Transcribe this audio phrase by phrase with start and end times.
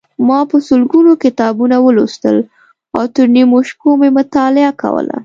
[0.27, 2.37] ما په سلګونو کتابونه ولوستل
[2.97, 5.17] او تر نیمو شپو مې مطالعه کوله.